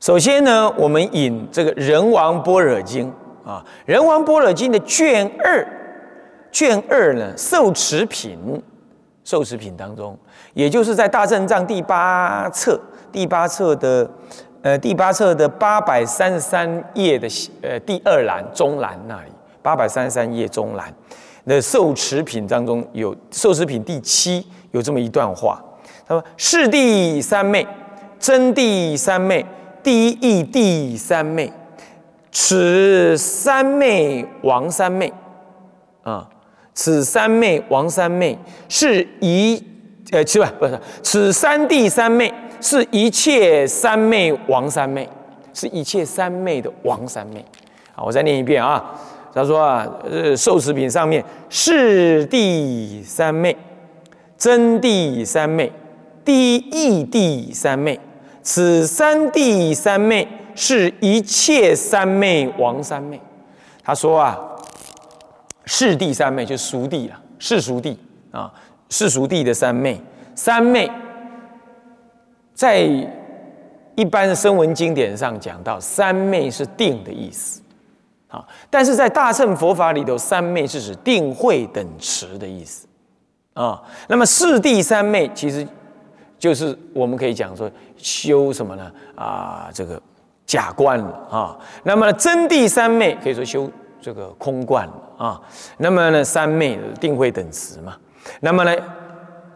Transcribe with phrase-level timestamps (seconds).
[0.00, 3.12] 首先呢，我们引这个《人王般若经》
[3.48, 5.66] 啊，《人王般若经》的卷二，
[6.52, 8.62] 卷二呢，受持品，
[9.24, 10.16] 受持品当中，
[10.54, 12.80] 也就是在大正藏第八册，
[13.10, 14.08] 第八册的，
[14.62, 17.28] 呃，第八册的八百三十三页的
[17.62, 20.94] 呃第二栏中栏那里，八百三十三页中栏
[21.44, 25.60] 的受持品当中有受持品第七有这么一段话，
[26.06, 27.66] 他说：“是第三昧，
[28.20, 29.44] 真第三昧。”
[29.88, 31.50] 第一义第三昧，
[32.30, 35.10] 此三昧王三昧，
[36.02, 36.28] 啊，
[36.74, 38.38] 此三昧王三昧
[38.68, 39.64] 是一，
[40.10, 42.30] 呃，七万不是，此三谛三昧
[42.60, 45.08] 是一切三昧王三昧，
[45.54, 47.42] 是一切三昧的王三昧。
[47.94, 48.94] 好，我再念一遍啊。
[49.32, 53.56] 他说啊，呃，受持品上面是第三昧，
[54.36, 55.72] 真第三昧，
[56.26, 57.98] 第一义第三昧。
[58.50, 63.20] 此三弟三妹是一切三妹王三妹。
[63.84, 64.38] 他说啊，
[65.66, 67.98] 世弟三妹就熟弟了，世俗弟
[68.30, 68.50] 啊，
[68.88, 70.00] 世俗弟的三妹。
[70.34, 70.90] 三妹
[72.54, 72.88] 在
[73.94, 77.60] 一般的声闻经典上讲到，三妹是定的意思
[78.28, 82.86] 啊，但是在大乘佛法里头，三妹是指定慧等持的意思
[83.52, 83.82] 啊。
[84.08, 85.68] 那么世弟三妹其实。
[86.38, 88.92] 就是我们可以讲说修什么呢？
[89.16, 90.00] 啊，这个
[90.46, 91.58] 假观了啊。
[91.82, 93.68] 那么真谛三昧可以说修
[94.00, 95.40] 这个空观了啊。
[95.78, 97.96] 那么呢，三昧定慧等持嘛。
[98.40, 98.72] 那么呢，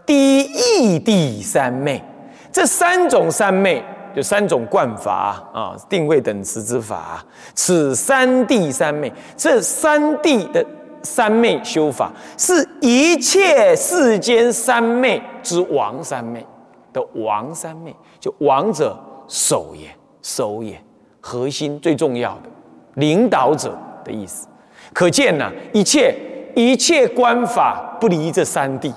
[0.05, 2.03] 第一义谛三昧，
[2.50, 3.84] 这三种三昧
[4.16, 7.25] 就三种观法啊，定慧等持之法。
[7.55, 10.64] 此三谛三昧，这三谛的
[11.03, 16.44] 三昧修法，是一切世间三昧之王三昧。
[16.92, 18.98] 的王三昧，就王者
[19.28, 19.88] 首也，
[20.22, 20.82] 首也，
[21.20, 22.50] 核心最重要的
[22.94, 24.46] 领导者的意思。
[24.92, 26.14] 可见呢，一切
[26.54, 28.92] 一切观法不离这三谛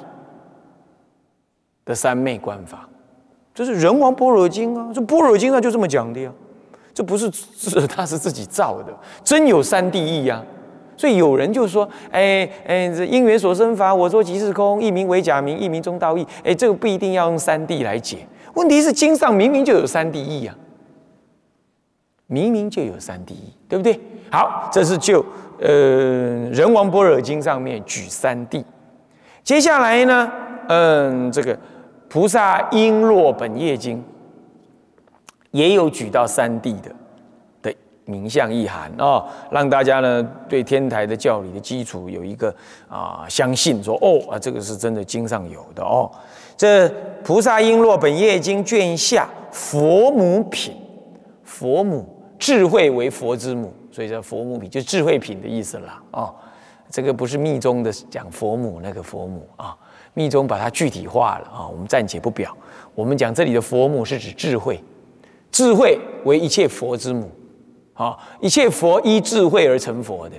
[1.85, 2.87] 的三昧观法，
[3.53, 6.31] 这是人王般若经啊，这般若经上就这么讲的呀，
[6.93, 10.43] 这不是是 他是自己造的，真有三谛义呀。
[10.97, 16.25] 所以有人就说：“哎哎，这因缘所生法，我说即是空，一名为假名，一名中道义。
[16.43, 18.19] 哎，这个不一定要用三谛来解。
[18.53, 20.55] 问题是经上明明就有三谛义啊，
[22.27, 23.99] 明明就有三谛义，对不对？
[24.31, 25.25] 好，这是就
[25.59, 25.69] 呃
[26.51, 28.63] 《人王般若经》上面举三谛。
[29.43, 30.31] 接下来呢，
[30.69, 31.53] 嗯，这个
[32.07, 33.97] 《菩萨璎珞本业经》
[35.51, 36.89] 也有举到三谛的。”
[38.05, 42.53] 名相意涵啊，让大家呢对天台的教理的基础有一个
[42.87, 46.09] 啊相信，说哦啊这个是真的经上有的哦。
[46.55, 46.87] 这
[47.23, 50.73] 《菩萨璎珞本业经》卷下佛母品，
[51.43, 52.07] 佛母
[52.39, 56.33] 智慧为佛之母，所以叫佛母品，就智慧品的意思了哦。
[56.89, 59.75] 这个不是密宗的讲佛母那个佛母啊，
[60.13, 62.55] 密宗把它具体化了啊，我们暂且不表。
[62.93, 64.81] 我们讲这里的佛母是指智慧，
[65.51, 67.29] 智慧为一切佛之母。
[67.95, 70.35] 啊，一切佛依智慧而成佛的，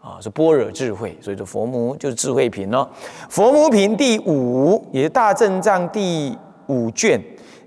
[0.00, 2.88] 啊，是般若智慧，所以说佛母就是智慧品哦。
[3.28, 6.34] 佛母品第五，也是大正藏第
[6.68, 7.22] 五卷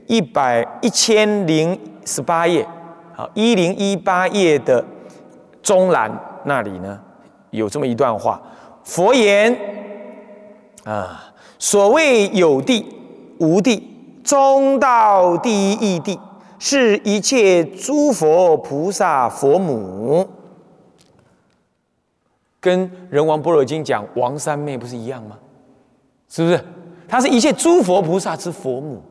[0.08, 2.68] 一百一千零十八页，
[3.14, 4.84] 好，一零一八页的
[5.62, 6.12] 中栏
[6.44, 7.00] 那里呢，
[7.52, 8.42] 有这么一段话：
[8.84, 9.56] 佛言，
[10.86, 12.84] 啊，所谓有地
[13.38, 13.88] 无地，
[14.24, 16.20] 中道第一义地。
[16.60, 20.28] 是一切诸佛菩萨佛母，
[22.60, 25.40] 跟人王般若经讲王三昧不是一样吗？
[26.28, 26.64] 是不是？
[27.08, 29.02] 它是一切诸佛菩萨之佛母。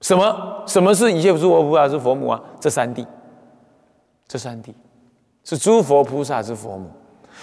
[0.00, 0.62] 什么？
[0.66, 2.42] 什么是一切诸佛菩萨之佛母啊？
[2.60, 3.06] 这三谛，
[4.28, 4.74] 这三谛
[5.44, 6.90] 是诸佛菩萨之佛母。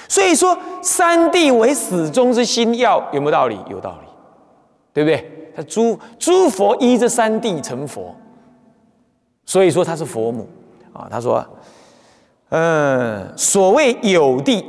[0.08, 3.58] 所以说，三谛为始终之心要，有没有道理？
[3.70, 4.08] 有道理，
[4.94, 5.31] 对不对？
[5.56, 8.16] 他诸诸佛依这三谛成佛，
[9.46, 10.48] 所以说他是佛母
[10.94, 11.08] 啊。
[11.10, 11.46] 他说
[12.50, 14.64] ：“嗯，所谓有地，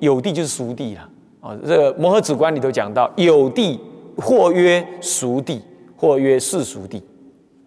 [0.00, 1.08] 有地就是熟地了
[1.40, 1.56] 啊。
[1.66, 3.80] 这个摩诃止观里头讲到，有地
[4.16, 5.60] 或曰熟地，
[5.96, 7.02] 或曰世俗地。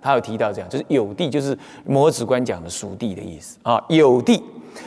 [0.01, 3.83] 他有提到这样，就是有地就是摩诃止观讲的熟地的意思啊。
[3.89, 4.43] 有地，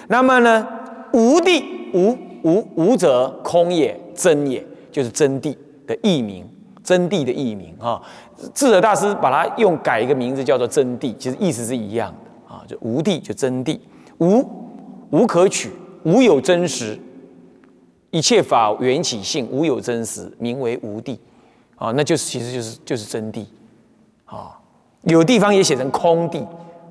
[0.08, 0.66] 那么呢，
[1.12, 6.48] 无地无无无者空也，真也就是真谛的译名。”
[6.88, 8.00] 真谛的译名啊，
[8.54, 13.78] 智者大师把它用改一个名字叫做真谛，其实意思是一样的啊，就无谛就真谛，
[14.16, 14.42] 无
[15.10, 15.70] 无可取，
[16.04, 16.98] 无有真实，
[18.10, 21.18] 一切法缘起性，无有真实，名为无谛
[21.76, 23.44] 啊，那就是其实就是就是真谛
[24.24, 24.58] 啊，
[25.02, 26.42] 有地方也写成空地，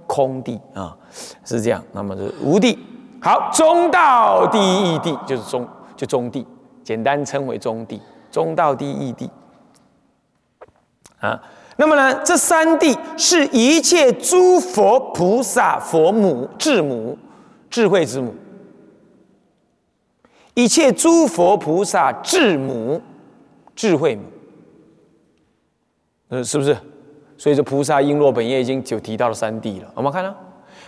[0.06, 0.96] 空地啊，
[1.44, 1.84] 是这样。
[1.92, 2.78] 那么是无地。
[3.20, 6.46] 好，中道第一义地就是中，就中地，
[6.84, 8.00] 简单称为中地。
[8.30, 9.28] 中道第一义地
[11.20, 11.42] 啊。
[11.78, 17.18] 那么呢，这三地是一切诸佛菩萨佛母智母，
[17.70, 18.34] 智慧之母。
[20.56, 23.00] 一切诸佛菩萨智母，
[23.76, 24.24] 智慧母。
[26.30, 26.76] 呃，是不是？
[27.38, 29.92] 所以这菩萨璎珞本业经就提到了三地了。
[29.94, 30.36] 我们看到，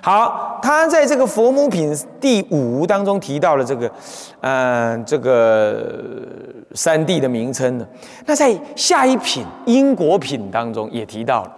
[0.02, 3.92] 好，他在这个佛母品第五当中提到了这个，
[4.42, 5.94] 嗯，这个
[6.74, 7.88] 三地的名称呢。
[8.26, 11.52] 那在下一品因果品当中也提到了，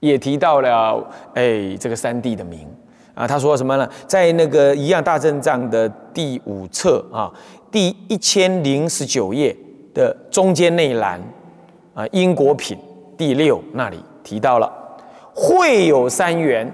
[0.00, 1.04] 也提到了，
[1.34, 2.66] 哎，这个三地的名
[3.14, 3.26] 啊。
[3.26, 3.88] 他说什么呢？
[4.06, 7.30] 在那个一样大正藏的第五册啊，
[7.70, 9.54] 第一千零十九页
[9.92, 11.20] 的中间那一栏
[11.94, 12.78] 啊，因果品。
[13.18, 14.70] 第六那里提到了，
[15.38, 16.72] 会有三元，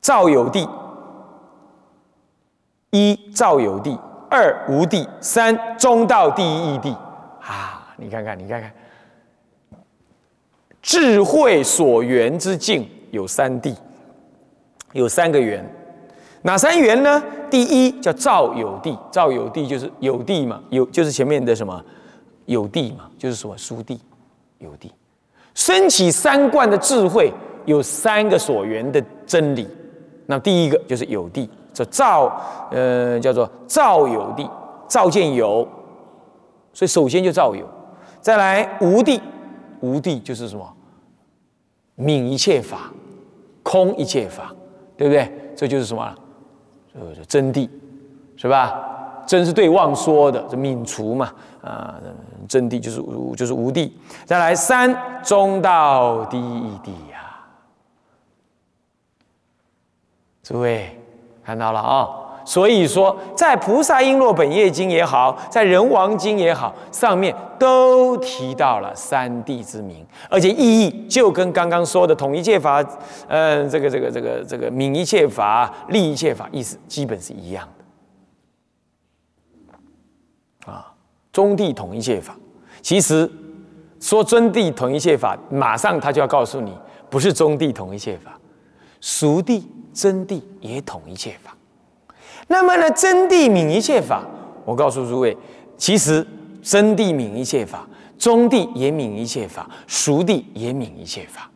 [0.00, 0.66] 造有地，
[2.88, 3.98] 一造有地，
[4.30, 6.96] 二无地，三中道第一义地。
[7.42, 8.72] 啊，你看看，你看看，
[10.80, 13.76] 智慧所缘之境有三地，
[14.92, 15.62] 有三个缘，
[16.40, 17.22] 哪三缘呢？
[17.50, 21.84] 第一叫造有地，造有地就是有地嘛，有就是前面的什么？
[22.46, 23.58] 有地嘛，就是什么？
[23.58, 24.00] 书地。
[24.58, 24.92] 有地，
[25.54, 27.32] 升起三观的智慧
[27.66, 29.68] 有三个所缘的真理。
[30.26, 32.32] 那第一个就是有地，这造，
[32.70, 34.48] 呃，叫做造有地，
[34.86, 35.66] 造见有，
[36.72, 37.68] 所以首先就造有。
[38.20, 39.20] 再来无地，
[39.80, 40.76] 无地就是什么？
[41.98, 42.92] 泯一切法，
[43.62, 44.54] 空一切法，
[44.96, 45.30] 对不对？
[45.56, 46.14] 这就是什么？
[46.94, 47.68] 这就是真谛，
[48.36, 48.99] 是吧？
[49.30, 51.30] 真是对妄说的，这泯除嘛，
[51.62, 51.94] 啊，
[52.48, 53.00] 真谛就是，
[53.36, 53.96] 就是无地。
[54.24, 54.92] 再来三
[55.22, 57.38] 中道第一地呀，
[60.42, 60.98] 诸位
[61.44, 62.08] 看到了啊？
[62.44, 72.84] 所以说，在菩萨璎珞本业经也好，在人王经也好，上面都提到了三地之名，而且意义就跟刚刚说的统一切法，
[73.28, 77.68] 嗯，这个这个这个这个泯一切法、立一切法，意思基本是一样。
[81.32, 82.36] 中地统一切法，
[82.82, 83.30] 其实
[84.00, 86.72] 说真谛统一切法，马上他就要告诉你，
[87.08, 88.38] 不是中地统一切法，
[89.00, 91.56] 熟地真谛也统一切法。
[92.48, 94.24] 那么呢，真谛泯一切法，
[94.64, 95.36] 我告诉诸位，
[95.76, 96.26] 其实
[96.60, 97.86] 真谛泯一切法，
[98.18, 101.48] 中地也泯一切法，熟地也泯一切法。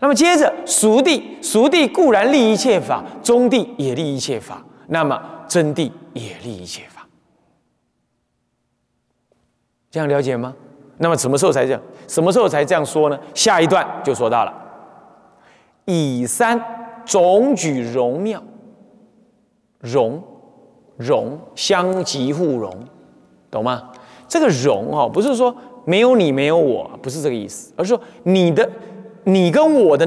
[0.00, 6.91] 那么接着，熟地熟地固然立一切法，中地也立一切法，那么真谛也立一切法。
[9.92, 10.54] 这样了解吗？
[10.96, 11.80] 那么什么时候才这样？
[12.08, 13.18] 什么时候才这样说呢？
[13.34, 14.54] 下一段就说到了，
[15.84, 16.58] 以三
[17.04, 18.42] 总举荣妙，
[19.80, 20.22] 荣
[20.96, 22.72] 荣相即互荣，
[23.50, 23.90] 懂吗？
[24.26, 25.54] 这个荣哦，不是说
[25.84, 28.66] 没有你没有我，不是这个意思，而是说你的
[29.24, 30.06] 你跟我的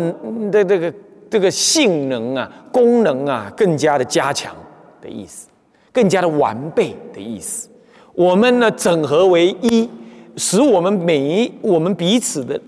[0.49, 0.93] 的这个
[1.29, 4.55] 这个性能啊、功能啊，更加的加强
[4.99, 5.47] 的意思，
[5.93, 7.69] 更加的完备的意思。
[8.15, 9.89] 我们呢，整合为一，
[10.37, 12.59] 使我们每一我们彼此的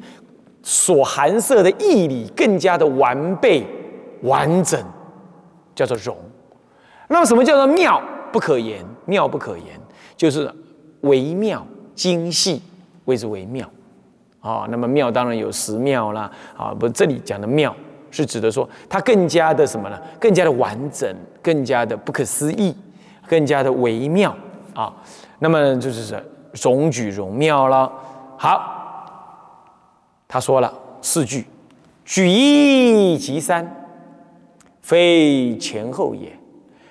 [0.62, 3.66] 所含摄的义理更加的完备
[4.24, 4.80] 完整，
[5.74, 6.16] 叫做融。
[7.08, 8.02] 那么，什么叫做妙
[8.32, 8.86] 不可言？
[9.06, 9.80] 妙不可言，
[10.18, 10.52] 就是
[11.02, 12.62] 微妙精细，
[13.06, 13.70] 谓之为妙。
[14.42, 16.30] 啊，那么妙当然有十妙啦。
[16.58, 17.74] 啊，不，这里讲的妙
[18.12, 19.98] 是指的说，它更加的什么呢？
[20.20, 21.10] 更加的完整，
[21.42, 22.76] 更加的不可思议，
[23.26, 24.36] 更加的微妙
[24.82, 24.94] 啊。
[25.40, 27.92] 那么就是总举荣妙了。
[28.38, 29.44] 好，
[30.28, 31.48] 他说了四句：
[32.06, 33.68] 举一即三，
[34.82, 36.30] 非前后也；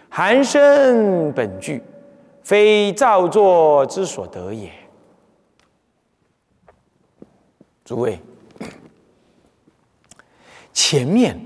[0.08, 1.82] 含生本具，
[2.42, 4.70] 非造作之所得也。
[7.84, 8.20] 诸位，
[10.72, 11.40] 前面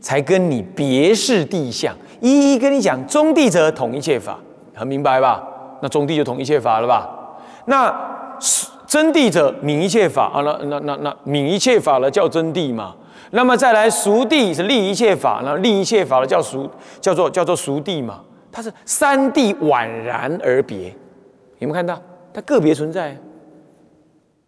[0.00, 4.40] 才跟你别示地相，一一跟你讲中地者统一切法，
[4.74, 5.48] 很明白吧？
[5.80, 7.08] 那中地就统一切法了吧？
[7.66, 7.92] 那
[8.86, 10.40] 真谛者泯一切法啊？
[10.42, 12.94] 那那那那泯一切法了叫真谛嘛？
[13.30, 18.20] 那么再来熟地是立一切法，那立一切法了叫熟，叫做叫做熟地嘛？
[18.52, 20.90] 它是三谛宛然而别，
[21.58, 22.00] 有没有看到？
[22.32, 23.16] 它个别存在，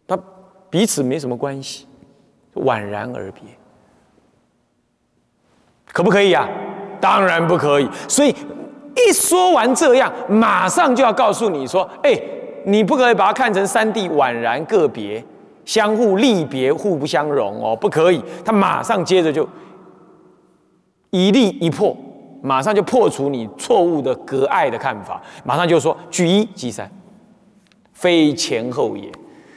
[0.06, 0.16] 它
[0.70, 1.86] 彼此没什么关系，
[2.54, 3.42] 宛然而别，
[5.92, 6.48] 可不可以呀？
[7.00, 8.34] 当然不可以，所以。
[8.96, 12.18] 一说完这样，马上就要告诉你说：“哎，
[12.64, 15.22] 你不可以把它看成三地宛然个别，
[15.64, 18.22] 相互立别，互不相容哦，不可以。
[18.44, 19.46] 他马上接着就
[21.10, 21.96] 一立一破，
[22.42, 26.90] 马上就破除你错误的隔爱的看法，马上就说举一即三，
[27.92, 29.10] 非前后也。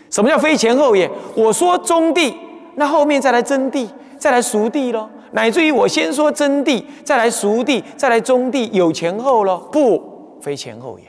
[0.09, 1.09] 什么叫非前后也？
[1.35, 2.35] 我说中地，
[2.75, 9.57] 那后面再来真谛，再来熟地喽，乃至于我先说真谛，再来熟地，再来中地，有前后喽？
[9.71, 11.05] 不，非前后也。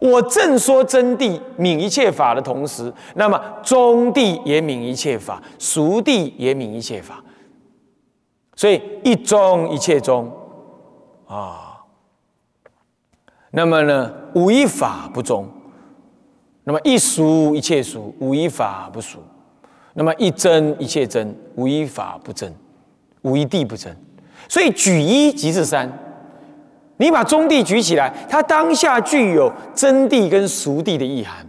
[0.00, 7.22] 我正说真谛泯一切法的同时，那么中谛也泯一切法，熟谛也泯一切法，
[8.56, 10.30] 所以一中一切中
[11.26, 11.84] 啊。
[13.52, 15.48] 那么呢，无一法不中。
[16.64, 19.20] 那么一俗一切俗，无一法不俗；
[19.94, 22.52] 那么一真一切真，无一法不真，
[23.26, 23.94] 无一地不真。
[24.48, 25.90] 所以举一即是三。
[26.98, 31.46] 你把中地举起来，它当下具有真谛跟俗谛的意涵。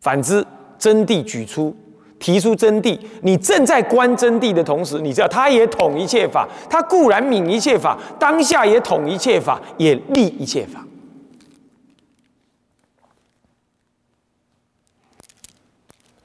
[0.00, 0.42] 反之，
[0.78, 1.76] 真谛举出，
[2.18, 10.82] 提出真谛，你正在观真谛的同时，你知道它也统一切法，它固然泯一切法，当下也统一切法，也立一切法。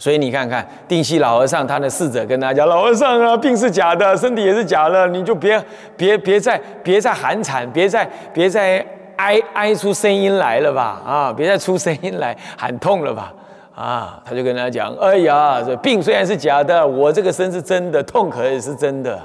[0.04, 5.64] 所以你看看定西老和尚，他的侍者跟他讲：“老和尚啊，病是假的，身体也是假的，你就别
[5.96, 13.34] 别别再别再喊惨，别再别再哀哀出声音来了吧，啊，别再出声音来喊痛了吧，
[13.74, 19.18] 啊。”他就跟他讲：“哎呀，这病虽然是假的，我这个身是真的，痛可也是真的。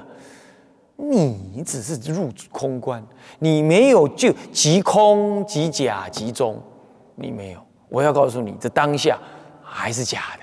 [0.95, 3.05] 你只是入空观，
[3.41, 6.57] 你没有就即空即假即中，
[7.17, 7.59] 你没有。
[7.89, 9.19] 我要告诉你，这当下
[9.61, 10.43] 还是假的。”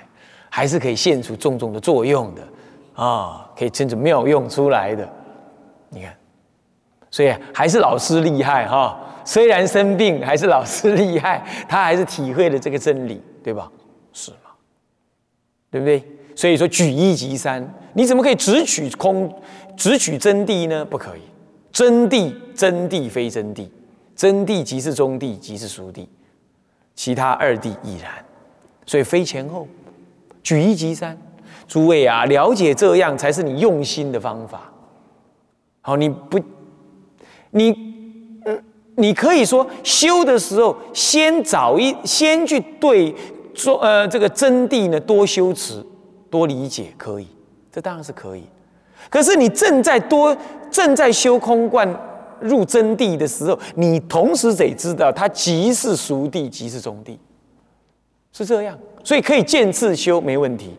[0.56, 2.42] 还是可以现出种种的作用的，
[2.94, 5.06] 啊，可以真正妙用出来的。
[5.90, 6.16] 你看，
[7.12, 8.98] 所以还是老师厉害哈。
[9.26, 13.70] 虽然生病，还是老师厉害， 他还是体会了这个真理，对吧？
[14.14, 14.52] 是吗？
[15.70, 16.02] 对不对？
[16.34, 19.30] 所以说举一即三，你怎么可以只取空，
[19.76, 20.86] 只取真谛呢？
[20.86, 21.22] 不可以。
[21.74, 23.68] 真谛，真谛非真谛，
[24.16, 26.08] 真谛即是中谛，即是熟谛，
[26.96, 28.10] 其他二谛亦然。
[28.86, 29.68] 所以非前后。
[30.46, 31.18] 举一即三，
[31.68, 34.72] 诸位啊，了解这样才是你用心的方法。
[35.82, 36.40] 好，你不，
[37.50, 37.75] 你，
[38.96, 43.14] 你可以说修的时候，先找一，先去对
[43.56, 45.84] 说，呃，这个真谛呢，多修持，
[46.30, 47.25] 多理解，可以，
[47.72, 48.44] 这当然是可以。
[49.10, 50.38] 可是你正在多
[50.70, 51.92] 正在修空观
[52.40, 57.20] 入真谛的时候，你同时得知道，它即是熟地，即是中地。
[58.36, 60.77] 是这样，所以可以见自修没问题。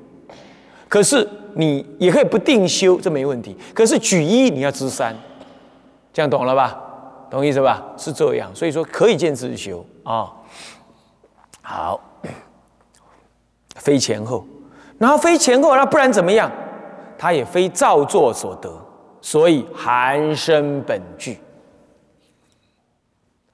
[0.90, 3.56] 可是你也可以不定修，这没问题。
[3.72, 5.16] 可是举一你要知三，
[6.12, 6.78] 这样懂了吧？
[7.30, 7.82] 懂意思吧？
[7.96, 10.30] 是这样，所以说可以见自修啊。
[11.62, 11.98] 好，
[13.76, 14.46] 非前后，
[14.98, 16.52] 然后非前后，那不然怎么样？
[17.16, 18.70] 它也非造作所得，
[19.22, 21.38] 所以含生本具，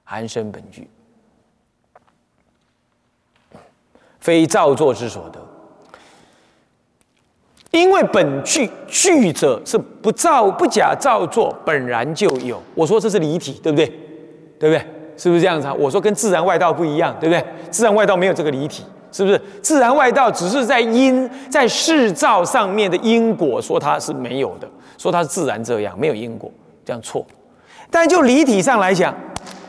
[0.03, 0.89] 含生本具。
[4.23, 5.39] 非造作之所得，
[7.71, 12.57] 因为本具具者是不造不假造作，本然就有。
[12.73, 13.85] 我说这是离体，对不对？
[14.57, 14.79] 对不对？
[15.17, 15.73] 是不是这样子啊？
[15.73, 17.45] 我说跟自然外道不一样，对不对？
[17.69, 19.41] 自然外道没有这个离体，是不是？
[19.61, 26.49] 自然外道只是在因在世造上面的因果，说它是没有的，说它是自然这样，没有因果，
[26.85, 27.25] 这样错。
[27.91, 29.13] 但就离体上来讲，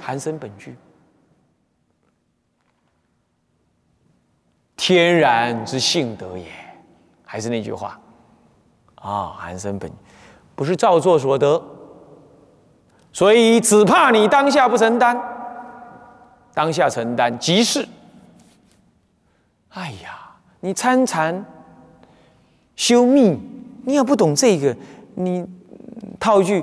[0.01, 0.77] 含生本具。
[4.87, 6.45] 天然之性德也，
[7.25, 7.99] 还是那句话，
[8.97, 9.91] 啊，寒生本
[10.55, 11.59] 不是造作所得，
[13.11, 15.19] 所以只怕你当下不承担，
[16.53, 17.89] 当下承担即是。
[19.71, 21.43] 哎呀，你参禅
[22.77, 23.41] 修密，
[23.87, 24.77] 你也不懂这个，
[25.15, 25.47] 你
[26.21, 26.63] 套一句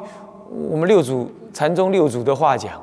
[0.70, 2.80] 我们六祖禅宗六祖的话讲，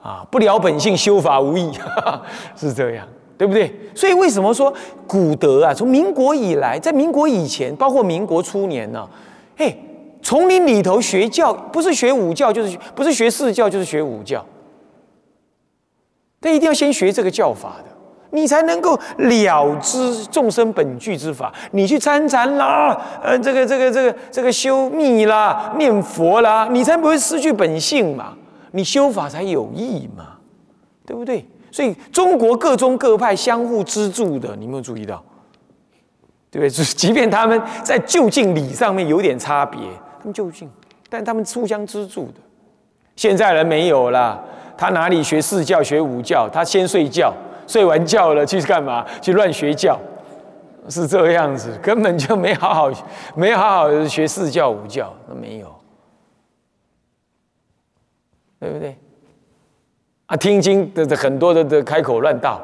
[0.00, 1.76] 啊，不了本性，修法无益，
[2.54, 3.04] 是这样。
[3.38, 3.72] 对不对？
[3.94, 4.72] 所以为什么说
[5.06, 5.74] 古德啊？
[5.74, 9.08] 从民国以来，在民国以前，包括民国初年呢？
[9.56, 9.76] 嘿，
[10.22, 14.44] 丛林里头学教，不是学武教，就是不是学四教，就是学武教。
[16.40, 17.90] 但一定要先学这个教法的，
[18.30, 21.52] 你才能够了知众生本具之法。
[21.72, 28.34] 你去参禅啦，呃，这个这个这个这个修密啦、念佛啦，你才不会失去本性嘛。
[28.72, 30.36] 你修法才有益嘛，
[31.06, 31.46] 对不对？
[31.76, 35.22] 所以中国各宗各派相互资助的，你有没有注意到？
[36.50, 36.70] 对不对？
[36.70, 39.78] 即便他们在就近礼上面有点差别，
[40.18, 40.70] 他们就近，
[41.10, 42.36] 但他们互相资助的。
[43.14, 44.42] 现在人没有了，
[44.74, 46.48] 他哪里学四教学五教？
[46.50, 47.30] 他先睡觉，
[47.66, 49.04] 睡完觉了去干嘛？
[49.20, 50.00] 去乱学教，
[50.88, 52.90] 是这样子，根本就没好好
[53.34, 55.70] 没好好学四教五教，都没有，
[58.60, 58.96] 对不对？
[60.26, 62.60] 啊，听经的的很多的的开口乱道，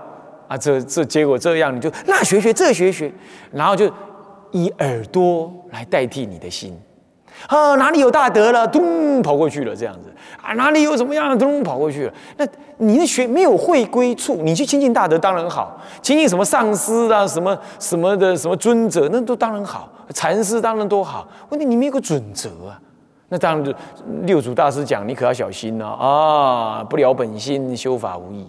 [0.48, 3.12] 啊，这这结果这样，你就那学学这学学，
[3.52, 3.88] 然后就
[4.50, 6.76] 以耳朵来代替你的心。
[7.46, 12.12] 啊，哪里有大德了，咚跑过去了，这样子啊，哪里有怎么样，咚跑过去了。
[12.36, 12.46] 那
[12.78, 21.26] 你的学没有会归处，你去亲近大德当然好，亲近什么上师啊，什么什么的什么尊者，那都当然好，禅师当然都好。
[21.48, 22.78] 问题你没有个准则啊，
[23.32, 23.74] 那当然
[24.24, 28.46] 六祖大师讲，你可要小心了啊，不了本心，修法无益。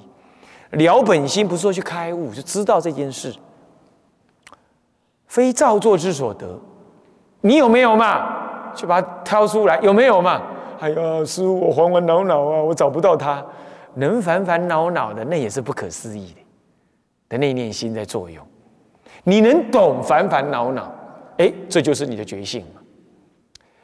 [0.71, 3.33] 了本心不是说去开悟，就知道这件事，
[5.25, 6.59] 非造作之所得，
[7.39, 8.73] 你有没有嘛？
[8.75, 10.41] 就把它挑出来，有没有嘛？
[10.81, 13.41] 哎呀，师傅，我烦烦恼恼啊，我找不到他。
[13.93, 16.41] 能烦烦恼恼的，那也是不可思议的，
[17.29, 18.45] 的那念心在作用。
[19.23, 20.91] 你能懂烦烦恼恼，
[21.37, 22.65] 哎，这就是你的觉性。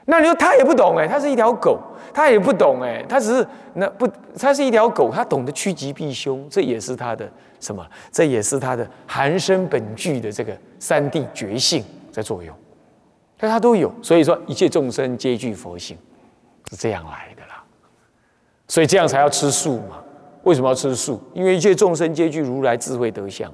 [0.06, 1.80] 那你说他也不懂哎，他是一条狗，
[2.14, 4.08] 他也不懂哎，他只是那不，
[4.40, 7.30] 他是一条狗，他懂得趋吉避凶，这也是他的
[7.60, 7.86] 什么？
[8.12, 12.56] 这也是他的含生本具的这个三谛觉性在作用。
[13.38, 15.96] 但他都有，所以说一切众生皆具佛性，
[16.70, 17.64] 是这样来的啦。
[18.68, 20.04] 所以这样才要吃素嘛？
[20.44, 21.22] 为什么要吃素？
[21.34, 23.54] 因为一切众生皆具如来智慧德相。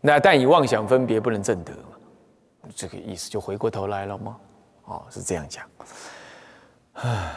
[0.00, 2.68] 那但以妄想分别不能证得嘛？
[2.74, 4.36] 这个意思就回过头来了吗？
[4.92, 5.64] 哦，是这样讲。
[6.94, 7.32] 唉，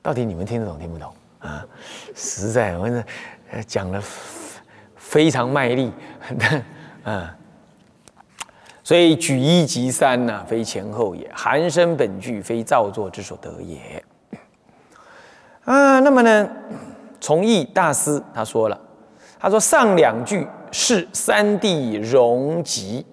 [0.00, 1.66] 到底你们听得懂听不懂啊？
[2.14, 4.00] 实在我这讲了
[4.94, 5.92] 非常卖力，
[7.04, 7.28] 嗯。
[8.84, 14.04] 所以举一及三呢，非前后也；含生本具，非造作之所得也。
[15.64, 16.48] 啊，那么呢，
[17.20, 18.80] 从义大师他说了，
[19.38, 23.06] 他说上两句是三地融集，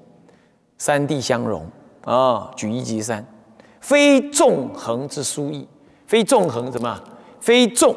[0.80, 1.70] 三地相融
[2.04, 2.52] 啊。
[2.56, 3.24] 举一及三，
[3.90, 5.68] 非纵横之殊义，
[6.06, 7.04] 非纵横什么？
[7.40, 7.96] 非纵，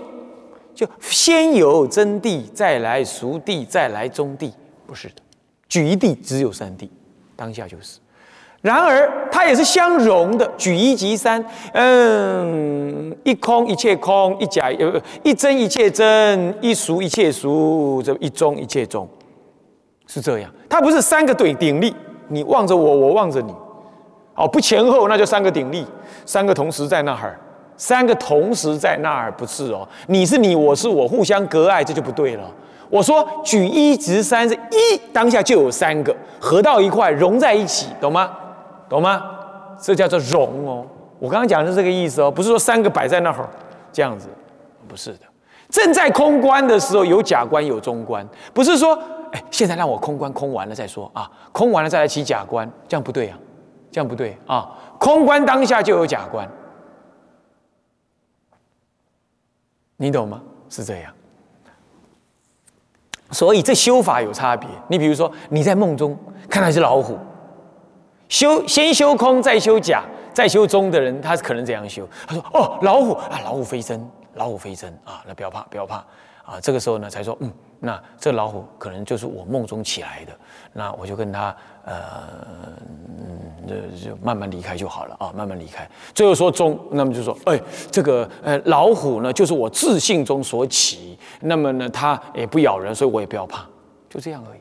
[0.75, 4.51] 就先有真谛，再来熟谛，再来中谛，
[4.87, 5.17] 不是的。
[5.69, 6.89] 举一谛只有三谛。
[7.37, 7.99] 当下就是，
[8.63, 19.07] 然而它也是相融的，举一即三，嗯，一空一切空，一假呃一真一切真，一俗一切俗，这一中一切中，
[20.07, 20.51] 是这样。
[20.71, 21.95] 它不是三个对鼎立，
[22.29, 23.53] 你望着我，我望着你，
[24.35, 25.87] 哦，不前后，那就三个鼎立，
[26.25, 27.39] 三个同时在那儿，
[27.77, 32.45] 三个同时在那儿不是哦，你是你，我是我，互相隔碍，这就不对了。
[32.89, 38.31] 我说举一值三，是一当下就有三个合到一块，融在一起，懂吗？
[38.89, 39.23] 懂吗？
[39.81, 40.85] 这叫做融哦。
[41.19, 43.49] 我刚刚讲的是这个意思哦，不是说三个摆在那儿
[43.93, 44.29] 这样子，
[44.87, 45.21] 不是的。
[45.71, 48.99] 正在空观的时候，有假观有中观，不是说
[49.33, 53.39] 哎，现在让我空观空完了再说啊，空完了再来起假观，这样不对啊，
[53.93, 54.77] 这样不对啊。
[54.99, 56.49] 空观当下就有假观，
[59.97, 60.43] 你懂吗？
[60.69, 61.13] 是这样。
[63.31, 64.69] 所以这修法有差别。
[64.89, 66.19] 你比如说，你在梦中
[66.51, 67.19] 看到一只老虎，
[68.29, 72.07] 修先修空，再修假，再修中的人，他可能这样修。
[72.27, 76.05] 他说：“哦，老虎啊，老虎飞身，老虎飞身啊，那不要怕，不要怕
[76.45, 80.33] 啊。”这个时候呢，才说：“嗯，那这老虎可能就是我梦中起来的。”
[80.75, 81.95] 那我就跟他呃。
[83.65, 85.89] 就就慢慢离开就好了啊，慢慢离开。
[86.13, 87.59] 最后说中，那么就说，哎，
[87.93, 93.65] 这个呃老虎呢，就是我自信中所起，那么呢，它也不咬人，所以我也不要怕，
[94.11, 94.61] 就这样而已。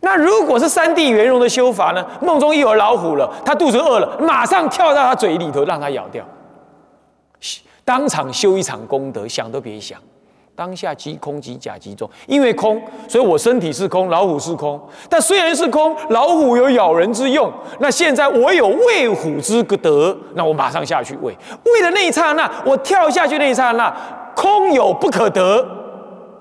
[0.00, 2.04] 那如果是三地圆融的修法呢？
[2.20, 6.26] 梦中一有老虎了，他肚子饿了，马上跳到他嘴里头，让他咬掉，
[7.84, 10.00] 当场修一场功德，想都别想。
[10.54, 14.80] 当下即空即假即中，因为空，所以我身体是空，老虎是空。
[15.08, 17.50] 但虽然是空，老虎有咬人之用。
[17.78, 21.34] 那现在我有喂虎之德，那我马上下去喂。
[21.64, 23.90] 喂的那一刹那，我跳下去那一刹那，
[24.36, 25.66] 空有不可得，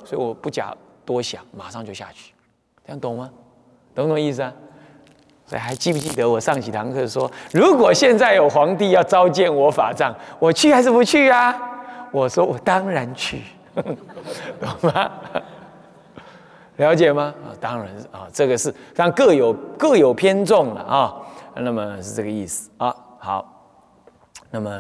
[0.04, 2.34] 所以我不假多想，马上就下去。
[2.86, 3.30] 这样懂吗？
[3.95, 4.52] 懂不懂意思啊？
[5.45, 11.56] 所以还记不记得我上几堂课说，如果现在有皇帝要召见我法藏，我去还是不去啊？
[12.12, 13.41] 我说我当然去。
[14.60, 15.12] 懂吗？
[16.78, 17.34] 了解吗？
[17.44, 21.15] 啊，当然啊，这个是但各有各有偏重了啊。
[21.56, 22.96] 那么是这个意思啊。
[23.20, 23.46] 好，
[24.50, 24.72] 那么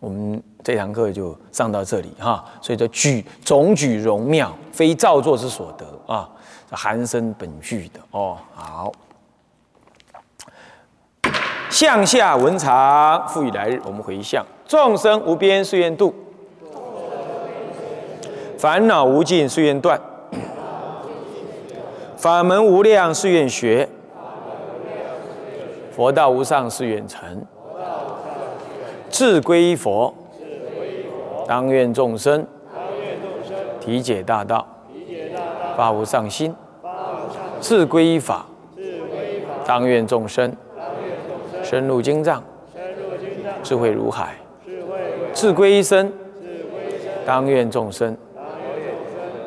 [0.00, 2.44] 我们这堂课就上到这里哈。
[2.60, 6.30] 所以说举总举容妙，非造作之所得啊，
[6.70, 8.38] 含生本具的哦。
[8.54, 8.92] 好，
[11.68, 16.14] 向下文长，复以来日，我们回向众生无边誓愿度。
[18.62, 19.98] 烦恼无尽，誓愿断；
[22.16, 23.88] 法门无量誓愿学，
[25.90, 27.44] 佛道无上誓愿成。
[29.10, 30.14] 志归依佛，
[31.44, 32.46] 当愿众生。
[33.80, 34.64] 体解大道，
[35.76, 36.52] 发无上心；
[37.60, 38.46] 志归依法，
[39.66, 40.54] 当愿众生。
[41.64, 42.40] 深入经藏，
[43.64, 44.26] 智慧如海；
[45.34, 46.12] 志归一生，
[47.26, 48.16] 当愿众生。